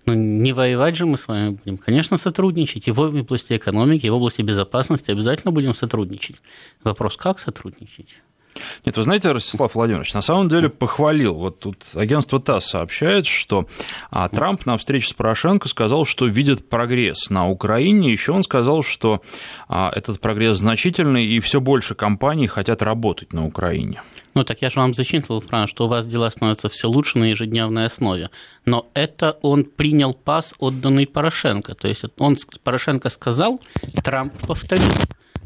[0.06, 1.78] Но не воевать же мы с вами будем.
[1.78, 2.88] Конечно, сотрудничать.
[2.88, 6.38] И в области экономики, и в области безопасности обязательно будем сотрудничать.
[6.84, 8.16] Вопрос, как сотрудничать?
[8.86, 11.36] Нет, вы знаете, Ростислав Владимирович, на самом деле похвалил.
[11.36, 13.68] Вот тут агентство ТАСС сообщает, что
[14.12, 18.12] а, Трамп на встрече с Порошенко сказал, что видит прогресс на Украине.
[18.12, 19.22] Еще он сказал, что
[19.68, 24.02] а, этот прогресс значительный, и все больше компаний хотят работать на Украине.
[24.36, 27.24] Ну, так я же вам зачислил, Фран, что у вас дела становятся все лучше на
[27.24, 28.30] ежедневной основе.
[28.66, 31.74] Но это он принял пас, отданный Порошенко.
[31.74, 33.62] То есть он, Порошенко сказал,
[34.04, 34.92] Трамп повторил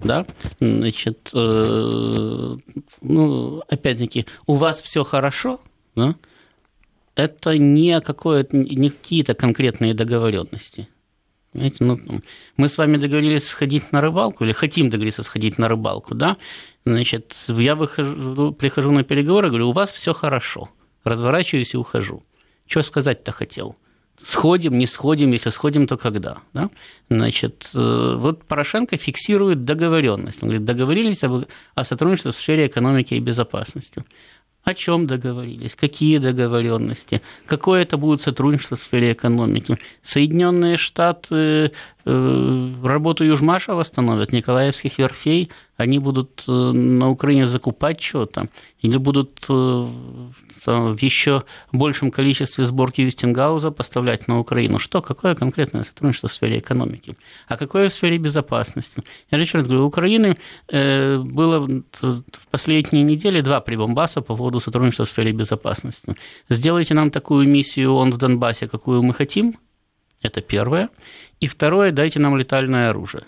[0.04, 0.26] да,
[0.60, 2.56] значит, э,
[3.02, 5.60] ну, опять-таки, у вас все хорошо,
[5.96, 6.16] да,
[7.16, 10.88] это не, какое не какие-то конкретные договоренности.
[11.52, 11.98] Понимаете, ну,
[12.58, 16.38] мы с вами договорились сходить на рыбалку, или хотим договориться сходить на рыбалку, да?
[16.86, 20.70] Значит, я выхожу, прихожу на переговоры, говорю, у вас все хорошо,
[21.04, 22.24] разворачиваюсь и ухожу.
[22.68, 23.76] Что сказать-то хотел?
[24.22, 26.40] Сходим, не сходим, если сходим, то когда?
[26.54, 26.70] Да?
[27.10, 30.44] Значит, э, вот Порошенко фиксирует договоренность.
[30.44, 34.04] Он говорит, договорились о сотрудничестве в сфере экономики и безопасности.
[34.70, 35.74] О чем договорились?
[35.76, 37.24] Какие договоренности?
[37.48, 39.80] Какое это будет сотрудничество в сфере экономики?
[40.04, 41.72] Соединенные Штаты
[42.06, 48.50] э, работу Южмаша восстановят, Николаевских верфей, они будут э, на Украине закупать что-то,
[48.82, 54.78] или будут в еще большем количестве сборки Вестингауза поставлять на Украину.
[54.80, 55.02] Что?
[55.02, 57.16] Какое конкретное сотрудничество в сфере экономики?
[57.48, 59.04] А какое в сфере безопасности?
[59.32, 60.38] Я же еще раз говорю, у Украины
[60.68, 66.16] э, было в последние недели два прибомбаса по поводу сотрудничества в сфере безопасности.
[66.50, 69.56] Сделайте нам такую миссию он в Донбассе, какую мы хотим.
[70.22, 70.90] Это первое.
[71.40, 73.24] И второе, дайте нам летальное оружие.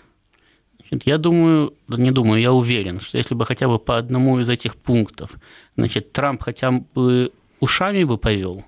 [1.04, 4.76] Я думаю, не думаю, я уверен, что если бы хотя бы по одному из этих
[4.76, 5.30] пунктов,
[5.76, 8.64] значит, Трамп хотя бы ушами бы повел,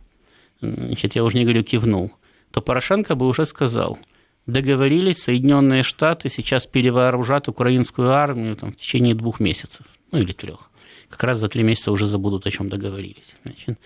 [0.60, 2.12] значит, я уже не говорю кивнул,
[2.50, 3.98] то Порошенко бы уже сказал,
[4.46, 10.70] договорились, Соединенные Штаты сейчас перевооружат украинскую армию там, в течение двух месяцев, ну или трех.
[11.10, 13.36] Как раз за три месяца уже забудут, о чем договорились.
[13.44, 13.78] Значит,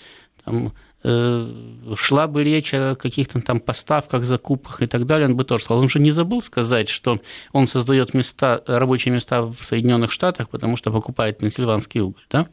[0.44, 5.64] там шла бы речь о каких-то там поставках, закупках и так далее, он бы тоже
[5.64, 5.82] сказал.
[5.82, 7.20] Он же не забыл сказать, что
[7.52, 12.24] он создает места, рабочие места в Соединенных Штатах, потому что покупает пенсильванский уголь.
[12.30, 12.48] Да?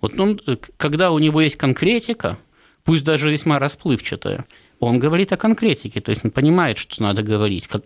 [0.00, 2.38] Вот он, э, когда у него есть конкретика,
[2.84, 4.44] пусть даже весьма расплывчатая,
[4.78, 7.82] он говорит о конкретике, то есть он понимает, что надо говорить, как,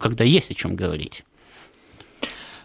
[0.00, 1.24] когда есть о чем говорить.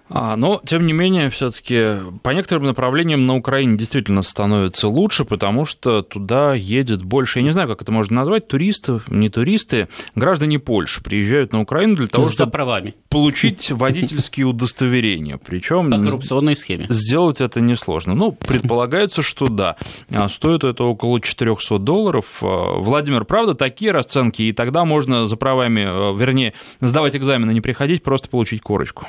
[0.07, 5.65] А, но, тем не менее, все-таки по некоторым направлениям на Украине действительно становится лучше, потому
[5.65, 10.59] что туда едет больше, я не знаю, как это можно назвать, туристов, не туристы, граждане
[10.59, 12.95] Польши приезжают на Украину для того, чтобы правами.
[13.09, 15.39] получить водительские удостоверения.
[15.43, 16.85] Причем по коррупционной схеме.
[16.89, 18.13] Сделать это несложно.
[18.13, 19.75] Ну, предполагается, что да.
[20.11, 22.25] А стоит это около 400 долларов.
[22.41, 28.03] А, Владимир, правда, такие расценки, и тогда можно за правами, вернее, сдавать экзамены, не приходить,
[28.03, 29.07] просто получить корочку.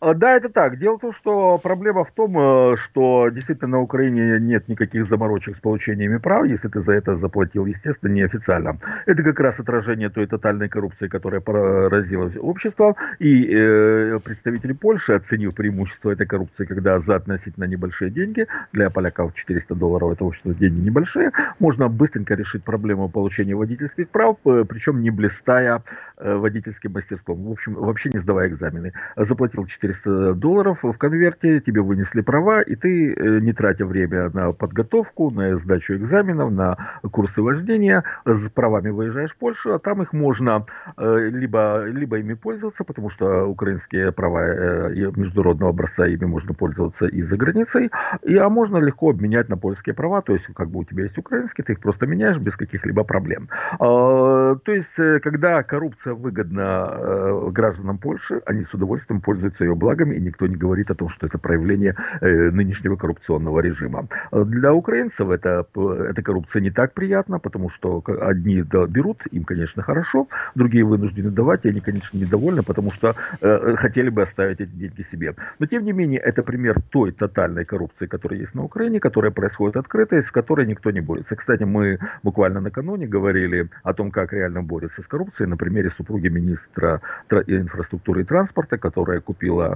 [0.00, 0.78] А, да, это так.
[0.78, 5.56] Дело в том, что проблема в том, э, что действительно на Украине нет никаких заморочек
[5.56, 8.78] с получениями прав, если ты за это заплатил, естественно, неофициально.
[9.06, 12.94] Это как раз отражение той тотальной коррупции, которая поразила общество.
[13.18, 19.34] И э, представители Польши, оценив преимущество этой коррупции, когда за относительно небольшие деньги, для поляков
[19.34, 25.02] 400 долларов это общество деньги небольшие, можно быстренько решить проблему получения водительских прав, э, причем
[25.02, 25.82] не блистая
[26.18, 27.42] э, водительским мастерством.
[27.46, 28.92] В общем, вообще не сдавая экзамены.
[29.16, 34.30] Заплатил 400 400 долларов в конверте, тебе вынесли права, и ты, э, не тратя время
[34.32, 36.76] на подготовку, на сдачу экзаменов, на
[37.10, 42.34] курсы вождения, с правами выезжаешь в Польшу, а там их можно э, либо, либо ими
[42.34, 47.90] пользоваться, потому что украинские права э, международного образца, ими можно пользоваться и за границей,
[48.22, 51.18] и, а можно легко обменять на польские права, то есть как бы у тебя есть
[51.18, 53.48] украинские, ты их просто меняешь без каких-либо проблем.
[53.78, 60.20] А, то есть, когда коррупция выгодна гражданам Польши, они с удовольствием пользуются ее благами, и
[60.20, 64.08] никто не говорит о том, что это проявление э, нынешнего коррупционного режима.
[64.32, 70.28] Для украинцев это, эта коррупция не так приятна, потому что одни берут, им, конечно, хорошо,
[70.54, 75.06] другие вынуждены давать, и они, конечно, недовольны, потому что э, хотели бы оставить эти деньги
[75.10, 75.34] себе.
[75.58, 79.76] Но, тем не менее, это пример той тотальной коррупции, которая есть на Украине, которая происходит
[79.76, 81.36] открыто, и с которой никто не борется.
[81.36, 86.28] Кстати, мы буквально накануне говорили о том, как реально борется с коррупцией на примере супруги
[86.28, 87.00] министра
[87.46, 89.67] инфраструктуры и транспорта, которая купила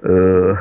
[0.00, 0.56] э, э,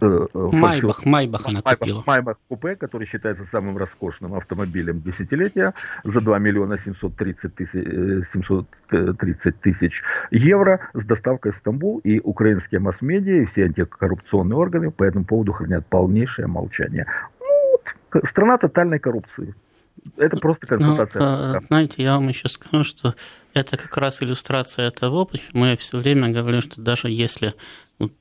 [0.00, 2.02] э, Майбах, Майбах она купила.
[2.06, 10.02] Майбах купе, который считается самым роскошным автомобилем десятилетия за 2 миллиона 730 тысяч, 730 тысяч
[10.30, 11.98] евро с доставкой в Стамбул.
[11.98, 17.06] И украинские масс-медиа и все антикоррупционные органы по этому поводу хранят полнейшее молчание.
[17.40, 19.54] Ну, вот, страна тотальной коррупции.
[20.16, 21.52] Это просто констатация.
[21.54, 23.14] Ну, знаете, я вам еще скажу, что
[23.54, 27.54] это как раз иллюстрация того, почему я все время говорю, что даже если
[27.98, 28.12] вот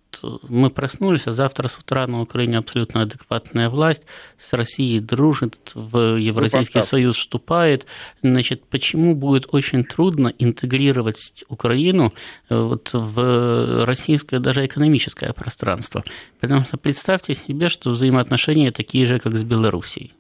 [0.48, 4.04] мы проснулись, а завтра с утра на Украине абсолютно адекватная власть,
[4.38, 7.86] с Россией дружит, в Евразийский ну, Союз вступает.
[8.22, 12.13] Значит, почему будет очень трудно интегрировать Украину
[12.50, 16.04] э, вот в российское даже экономическое пространство?
[16.39, 20.13] Потому что представьте себе, что взаимоотношения такие же, как с Белоруссией.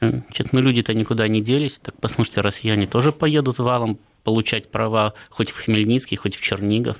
[0.00, 5.50] Значит, ну люди-то никуда не делись, так послушайте, россияне тоже поедут валом получать права хоть
[5.50, 6.96] в Хмельницкий, хоть в Чернигов,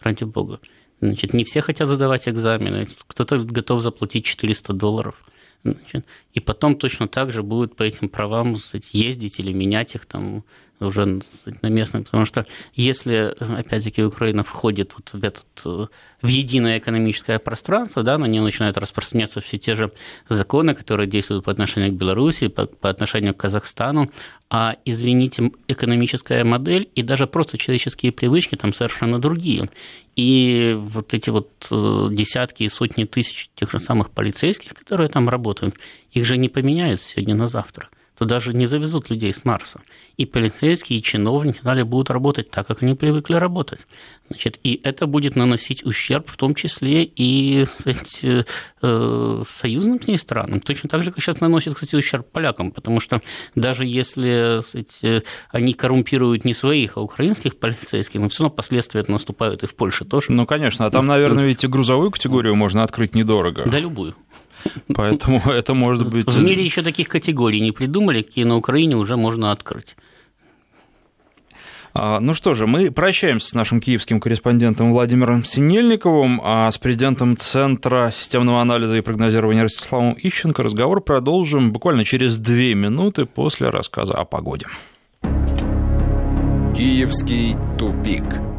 [0.00, 0.60] ради бога.
[1.02, 5.22] Значит, не все хотят задавать экзамены, кто-то готов заплатить 400 долларов.
[5.62, 10.06] Значит, и потом точно так же будут по этим правам сказать, ездить или менять их
[10.06, 10.42] там
[10.80, 11.20] уже
[11.62, 15.46] на местном, потому что если, опять-таки, Украина входит вот в, этот,
[16.22, 19.92] в единое экономическое пространство, да, на нее начинают распространяться все те же
[20.28, 24.10] законы, которые действуют по отношению к Беларуси, по, по отношению к Казахстану,
[24.48, 29.70] а, извините, экономическая модель и даже просто человеческие привычки там совершенно другие.
[30.16, 35.28] И вот эти вот э, десятки и сотни тысяч тех же самых полицейских, которые там
[35.28, 35.76] работают,
[36.10, 37.88] их же не поменяют сегодня на завтра–
[38.20, 39.80] то даже не завезут людей с Марса.
[40.18, 43.86] И полицейские, и чиновники далее будут работать так, как они привыкли работать.
[44.28, 50.18] Значит, и это будет наносить ущерб в том числе и сказать, э, союзным к ней
[50.18, 50.60] странам.
[50.60, 53.22] Точно так же, как сейчас наносит, кстати, ущерб полякам, потому что
[53.54, 54.60] даже если
[55.02, 59.66] э, они коррумпируют не своих, а украинских полицейских, но все равно последствия это наступают и
[59.66, 60.26] в Польше тоже.
[60.28, 63.62] Ну, конечно, а там, наверное, ведь и грузовую категорию можно открыть недорого.
[63.64, 64.14] Да, любую.
[64.94, 66.26] Поэтому это может быть...
[66.26, 69.96] В мире еще таких категорий не придумали, какие на Украине уже можно открыть.
[71.92, 77.36] А, ну что же, мы прощаемся с нашим киевским корреспондентом Владимиром Синельниковым, а с президентом
[77.36, 84.14] Центра системного анализа и прогнозирования Ростиславом Ищенко разговор продолжим буквально через две минуты после рассказа
[84.14, 84.66] о погоде.
[86.76, 88.49] Киевский тупик.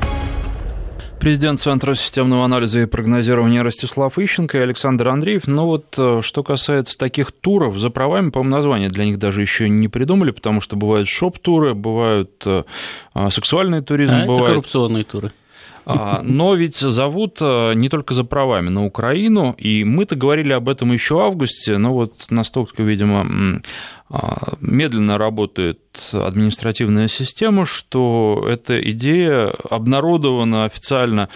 [1.21, 5.45] Президент Центра системного анализа и прогнозирования Ростислав Ищенко и Александр Андреев.
[5.45, 9.69] Но вот э, что касается таких туров за правами, по-моему, название для них даже еще
[9.69, 12.63] не придумали, потому что бывают шоп-туры, бывают э,
[13.13, 14.41] а, сексуальный туризм, а бывают...
[14.41, 15.31] это коррупционные туры.
[15.86, 20.69] А, но ведь зовут э, не только за правами на Украину, и мы-то говорили об
[20.69, 23.62] этом еще в августе, но вот настолько, видимо,
[24.60, 25.80] медленно работает
[26.12, 31.30] административная система, что эта идея обнародована официально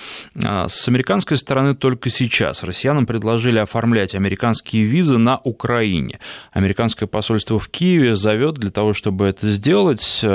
[0.44, 2.64] а, с американской стороны только сейчас.
[2.64, 6.20] Россиянам предложили оформлять американские визы на Украине.
[6.52, 10.26] Американское посольство в Киеве зовет для того, чтобы это сделать.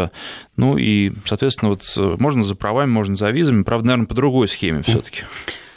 [0.57, 3.65] Ну и, соответственно, вот можно за правами, можно за визами.
[3.65, 5.25] Правда, наверное, по другой схеме все-таки.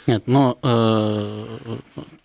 [0.06, 1.76] Нет, но э,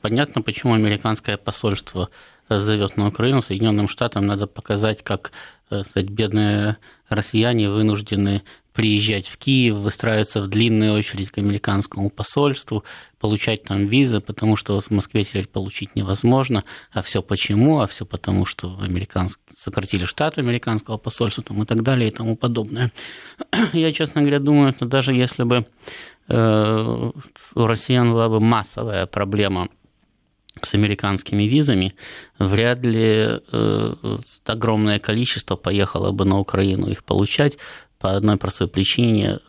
[0.01, 2.09] понятно, почему американское посольство
[2.49, 5.31] зовет на Украину, Соединенным Штатам надо показать, как
[5.69, 6.77] э, сказать, бедные
[7.09, 8.43] россияне вынуждены
[8.79, 12.85] приезжать в Киев, выстраиваться в длинную очередь к американскому посольству,
[13.19, 16.63] получать там визы, потому что в Москве теперь получить невозможно.
[16.93, 17.81] А все почему?
[17.81, 19.39] А все потому, что американск...
[19.53, 22.93] сократили штат американского посольства там, и так далее и тому подобное.
[23.73, 25.65] Я, честно говоря, думаю, что даже если бы
[26.29, 27.11] э,
[27.55, 29.67] у россиян была бы массовая проблема
[30.65, 31.93] с американскими визами,
[32.37, 33.95] вряд ли э,
[34.45, 37.57] огромное количество поехало бы на Украину их получать
[37.99, 39.39] по одной простой причине.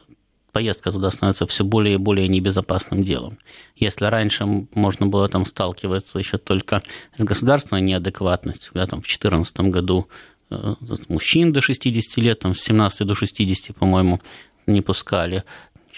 [0.53, 3.39] Поездка туда становится все более и более небезопасным делом.
[3.77, 4.45] Если раньше
[4.75, 6.83] можно было там сталкиваться еще только
[7.17, 10.09] с государственной неадекватностью, да, там в 2014 году
[10.51, 10.75] э,
[11.09, 14.21] мужчин до 60 лет, там с 17 до 60, по-моему,
[14.67, 15.45] не пускали,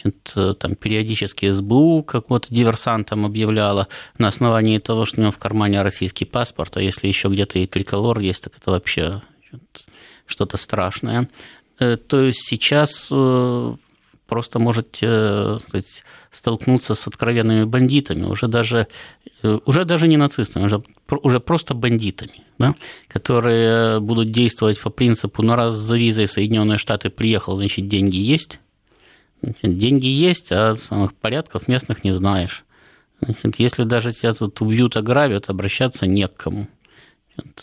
[0.02, 3.88] Значит, э, там периодически СБУ какого-то диверсантом объявляла
[4.18, 7.66] на основании того, что у него в кармане российский паспорт, а если еще где-то и
[7.66, 9.22] триколор есть, так это вообще
[10.26, 11.28] что-то страшное.
[11.78, 13.10] то есть сейчас
[14.32, 18.86] просто можете сказать, столкнуться с откровенными бандитами, уже даже,
[19.42, 20.82] уже даже не нацистами, уже,
[21.22, 22.74] уже просто бандитами, да,
[23.09, 28.59] которые будут действовать по принципу, ну раз за визой Соединенные Штаты приехал, значит, деньги есть,
[29.43, 32.64] значит, деньги есть, а самых порядков местных не знаешь.
[33.20, 36.66] Значит, если даже тебя тут убьют, ограбят, обращаться не к кому.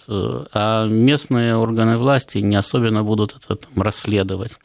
[0.07, 4.57] А местные органы власти не особенно будут это там, расследовать.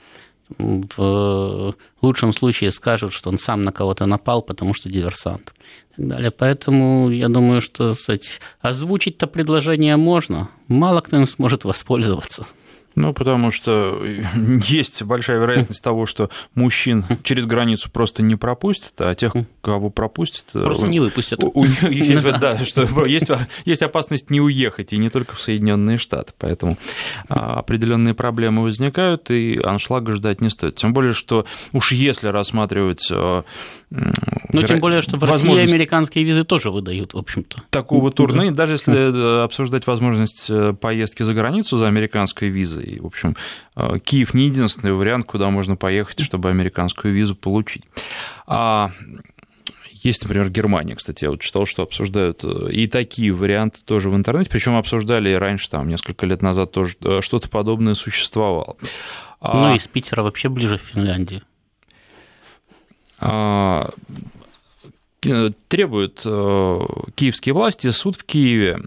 [0.59, 5.55] В лучшем случае скажут, что он сам на кого-то напал, потому что диверсант.
[5.93, 6.31] И так далее.
[6.31, 12.47] Поэтому я думаю, что кстати, озвучить-то предложение можно, мало кто им сможет воспользоваться.
[12.95, 14.01] Ну, потому что
[14.67, 20.47] есть большая вероятность того, что мужчин через границу просто не пропустят, а тех, кого пропустят...
[20.55, 21.43] Э, просто не выпустят.
[21.43, 21.65] У, у,
[22.41, 23.29] да, что есть,
[23.65, 26.33] есть опасность не уехать, и не только в Соединенные Штаты.
[26.39, 26.79] Поэтому
[27.29, 30.77] а, определенные проблемы возникают, и аншлага ждать не стоит.
[30.77, 33.43] Тем более, что уж если рассматривать э,
[34.53, 37.63] ну, тем более, что в России американские визы тоже выдают, в общем-то.
[37.71, 43.07] Такого турне, даже если э, обсуждать возможность э, поездки за границу за американской визой, в
[43.07, 43.37] общем,
[43.77, 47.85] э, Киев не единственный вариант, куда можно поехать, чтобы американскую визу получить.
[48.47, 48.91] А
[49.91, 54.51] есть, например, Германия, кстати, я вот читал, что обсуждают и такие варианты тоже в интернете,
[54.51, 58.77] причем обсуждали и раньше, там, несколько лет назад тоже что-то подобное существовало.
[59.41, 59.77] Ну, а...
[59.77, 61.43] из Питера вообще ближе в Финляндию.
[63.27, 63.91] А,
[65.68, 66.81] требуют э,
[67.14, 68.79] киевские власти, суд в Киеве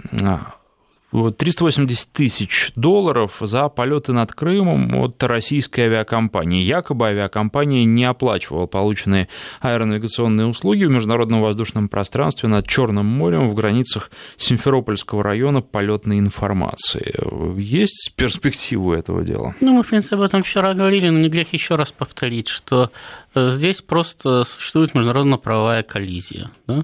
[1.12, 6.62] 380 тысяч долларов за полеты над Крымом от российской авиакомпании.
[6.62, 9.30] Якобы авиакомпания не оплачивала полученные
[9.62, 17.16] аэронавигационные услуги в международном воздушном пространстве над Черным морем в границах Симферопольского района полетной информации.
[17.58, 19.56] Есть перспективы этого дела?
[19.62, 22.92] Ну, мы, в принципе, об этом вчера говорили, но не грех еще раз повторить, что
[23.34, 26.52] э, здесь просто существует международно-правовая коллизия.
[26.68, 26.84] Да?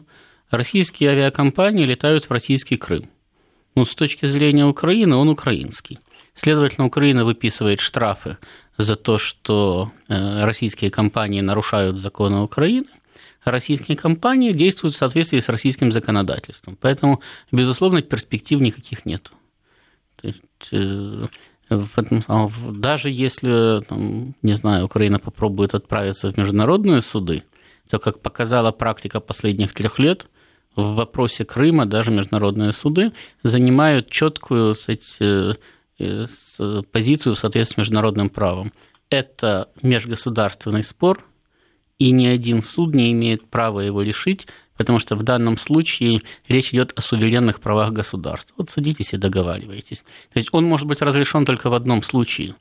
[0.49, 3.09] Российские авиакомпании летают в российский Крым.
[3.75, 5.99] Ну, с точки зрения Украины, он украинский.
[6.35, 8.37] Следовательно, Украина выписывает штрафы
[8.77, 12.87] за то, что э, российские компании нарушают законы Украины,
[13.43, 16.77] а российские компании действуют в соответствии с российским законодательством.
[16.79, 17.21] Поэтому,
[17.51, 19.31] безусловно, перспектив никаких нет.
[20.71, 21.27] Э,
[22.27, 27.43] а даже если, там, не знаю, Украина попробует отправиться в международные суды,
[27.89, 30.27] то, как показала практика последних трех лет,
[30.75, 33.11] в вопросе Крыма даже международные суды
[33.43, 35.55] занимают четкую кстати,
[35.99, 38.73] э, позицию в соответствии с международным правом.
[39.09, 41.23] Это межгосударственный спор,
[41.99, 46.73] и ни один суд не имеет права его решить, потому что в данном случае речь
[46.73, 48.53] идет о суверенных правах государств.
[48.57, 49.99] Вот садитесь и договаривайтесь.
[50.33, 52.55] То есть он может быть разрешен только в одном случае.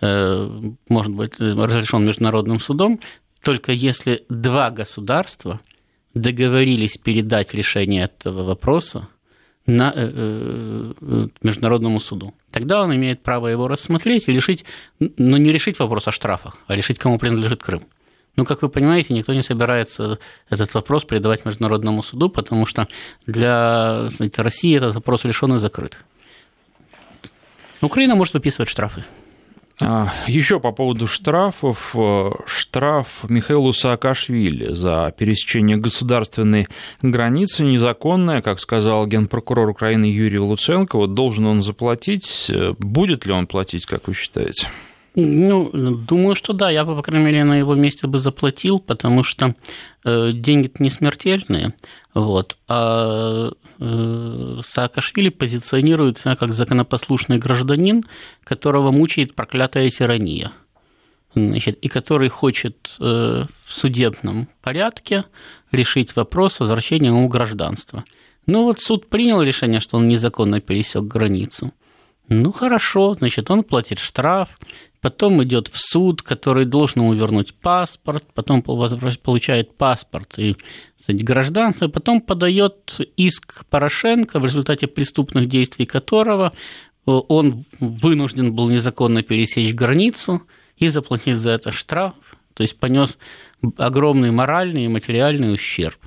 [0.00, 0.48] Э,
[0.88, 3.00] может быть э, разрешен международным судом,
[3.42, 5.60] только если два государства–
[6.14, 9.08] договорились передать решение этого вопроса
[9.66, 12.34] на э, э, Международному суду.
[12.50, 14.64] Тогда он имеет право его рассмотреть и решить,
[14.98, 17.82] но ну, не решить вопрос о штрафах, а решить, кому принадлежит Крым.
[18.36, 22.86] Ну, как вы понимаете, никто не собирается этот вопрос передавать Международному суду, потому что
[23.26, 25.98] для знаете, России этот вопрос решен и закрыт.
[27.80, 29.04] Украина может выписывать штрафы.
[29.80, 31.94] А, Еще по поводу штрафов.
[31.94, 36.66] Э, штраф Михаилу Саакашвили за пересечение государственной
[37.00, 40.96] границы незаконное, как сказал генпрокурор Украины Юрий Луценко.
[40.96, 42.50] Вот должен он заплатить.
[42.50, 44.68] Э, будет ли он платить, как вы считаете?
[45.14, 46.70] Ну, думаю, что да.
[46.70, 49.54] Я бы, по крайней мере, на его месте бы заплатил, потому что
[50.32, 51.74] деньги-то не смертельные.
[52.14, 52.56] Вот.
[52.68, 53.50] А
[53.80, 58.04] Э, Саакашвили позиционирует себя как законопослушный гражданин,
[58.42, 60.52] которого мучает проклятая тирания.
[61.34, 65.24] Значит, и который хочет э, в судебном порядке
[65.70, 68.04] решить вопрос возвращения ему гражданства.
[68.46, 71.72] Ну вот суд принял решение, что он незаконно пересек границу.
[72.28, 74.58] Ну хорошо, значит, он платит штраф,
[75.00, 80.56] потом идет в суд, который должен ему вернуть паспорт, потом получает паспорт и
[80.98, 86.52] кстати, гражданство, потом подает иск Порошенко, в результате преступных действий которого
[87.06, 90.42] э, он вынужден был незаконно пересечь границу
[90.76, 92.14] и заплатить за это штраф,
[92.54, 93.18] то есть понес
[93.76, 95.98] огромный моральный и материальный ущерб.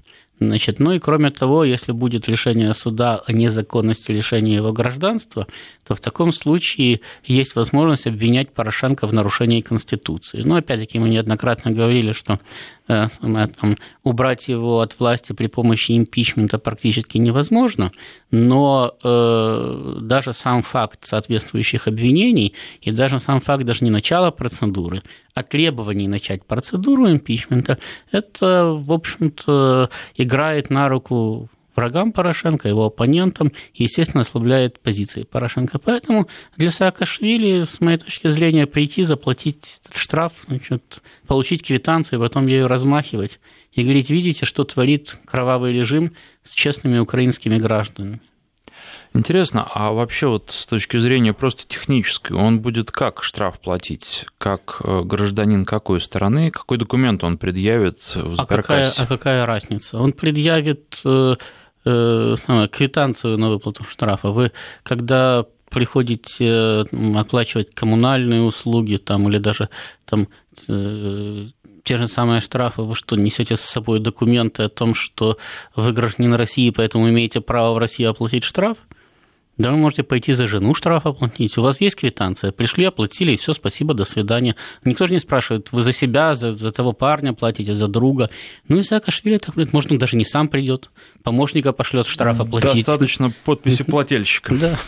[0.41, 5.45] Значит, ну и кроме того, если будет решение суда о незаконности лишения его гражданства,
[5.91, 10.41] то в таком случае есть возможность обвинять Порошенко в нарушении Конституции.
[10.41, 12.39] Но опять-таки мы неоднократно говорили, что
[12.87, 17.91] э, там, убрать его от власти при помощи импичмента практически невозможно,
[18.31, 25.03] но э, даже сам факт соответствующих обвинений и даже сам факт даже не начала процедуры,
[25.33, 27.79] а требований начать процедуру импичмента,
[28.11, 35.80] это, в общем-то, играет на руку врагам Порошенко, его оппонентам, естественно, ослабляет позиции Порошенко.
[35.80, 42.67] Поэтому для Саакашвили, с моей точки зрения, прийти, заплатить штраф, значит, получить квитанцию, потом ею
[42.67, 43.39] размахивать
[43.72, 46.13] и говорить, видите, что творит кровавый режим
[46.43, 48.22] с честными украинскими гражданами.
[49.13, 54.26] Интересно, а вообще вот с точки зрения просто технической, он будет как штраф платить?
[54.38, 56.49] Как э, гражданин какой страны?
[56.49, 59.97] Какой документ он предъявит в а какая, а какая разница?
[59.97, 61.01] Он предъявит
[61.86, 64.29] э, э, квитанцию на выплату штрафа.
[64.29, 64.51] Вы,
[64.84, 69.69] когда приходите оплачивать коммунальные услуги там, или даже
[70.05, 70.27] там,
[71.84, 75.38] те же самые штрафы, вы что, несете с собой документы о том, что
[75.75, 78.77] вы гражданин России, поэтому имеете право в России оплатить штраф?
[79.57, 81.57] Да вы можете пойти за жену штраф оплатить.
[81.57, 82.51] У вас есть квитанция.
[82.51, 84.55] Пришли, оплатили, и все, спасибо, до свидания.
[84.85, 88.29] Никто же не спрашивает, вы за себя, за, за того парня платите, за друга.
[88.67, 90.89] Ну и Саакашвили так, может, он даже не сам придет.
[91.23, 92.73] Помощника пошлет штраф оплатить.
[92.73, 94.53] Достаточно подписи плательщика.
[94.55, 94.79] Да.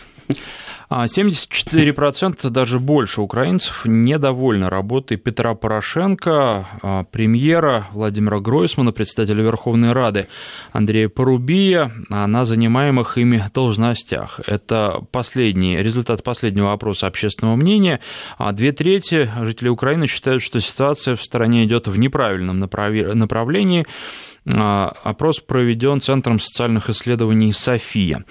[0.89, 10.27] 74% даже больше украинцев недовольны работой Петра Порошенко, а, премьера Владимира Гройсмана, председателя Верховной Рады
[10.71, 14.39] Андрея Порубия на занимаемых ими должностях.
[14.45, 17.99] Это последний, результат последнего опроса общественного мнения.
[18.37, 23.85] А две трети жителей Украины считают, что ситуация в стране идет в неправильном направлении.
[24.51, 28.25] А, опрос проведен Центром социальных исследований «София».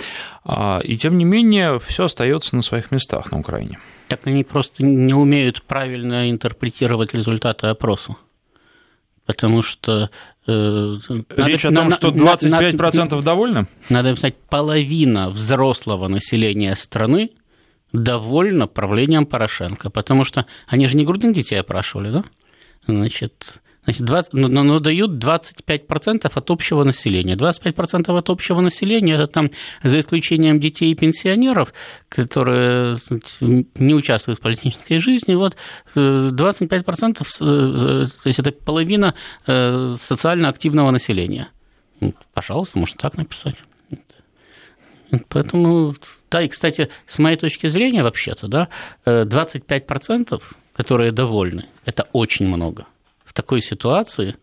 [0.44, 3.78] А, и тем не менее, все остается на своих местах на Украине.
[4.08, 8.16] Так они просто не умеют правильно интерпретировать результаты опроса.
[9.24, 10.10] Потому что...
[10.46, 10.96] Э,
[11.36, 13.66] Речь надо, о том, на, что 25% надо, довольны?
[13.88, 17.30] Надо написать, половина взрослого населения страны
[17.92, 19.88] довольна правлением Порошенко.
[19.88, 22.24] Потому что они же не грудных детей опрашивали, да?
[22.86, 27.34] Значит, Значит, 20, но, но дают 25% от общего населения.
[27.34, 29.50] 25% от общего населения, это там
[29.82, 31.74] за исключением детей и пенсионеров,
[32.08, 32.96] которые
[33.40, 35.56] не участвуют в политической жизни, вот
[35.96, 39.14] 25%, э, э, то есть это половина
[39.48, 41.48] э, социально активного населения.
[42.34, 43.56] Пожалуйста, можно так написать.
[45.28, 45.96] Поэтому,
[46.30, 48.68] да, и, кстати, с моей точки зрения, вообще-то, да,
[49.04, 50.40] 25%,
[50.72, 52.86] которые довольны, это очень много
[53.32, 54.36] в такой ситуации,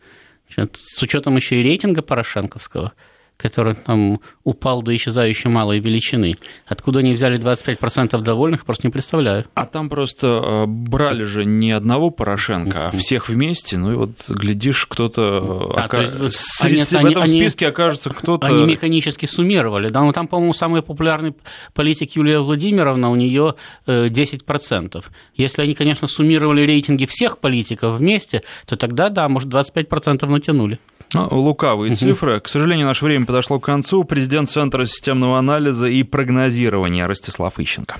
[0.50, 2.94] с учетом еще и рейтинга Порошенковского–
[3.40, 6.34] который там упал до исчезающей малой величины.
[6.66, 9.46] Откуда они взяли 25% довольных, просто не представляю.
[9.54, 13.78] А там просто э, брали же не одного Порошенко, а всех вместе.
[13.78, 15.72] Ну и вот, глядишь, кто-то...
[15.76, 16.02] А, ока...
[16.02, 18.46] есть, они, в этом они, списке окажется кто-то...
[18.46, 19.88] Они механически суммировали.
[19.88, 21.34] Да, ну там, по-моему, самый популярный
[21.74, 23.56] политик Юлия Владимировна, у нее
[23.88, 24.98] 10%.
[24.98, 25.02] Э,
[25.36, 30.78] Если они, конечно, суммировали рейтинги всех политиков вместе, то тогда, да, может, 25% натянули.
[31.14, 32.40] Ну, лукавые цифры.
[32.40, 34.04] К сожалению, наше время подошло к концу.
[34.04, 37.98] Президент Центра системного анализа и прогнозирования Ростислав Ищенко.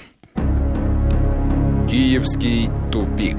[1.90, 3.38] Киевский тупик.